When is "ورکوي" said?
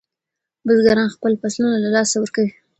2.19-2.51